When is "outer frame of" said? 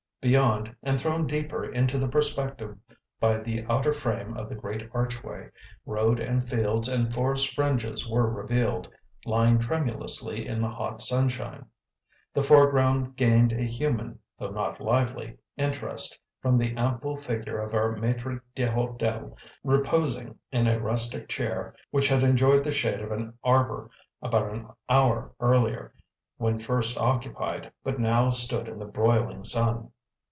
3.67-4.49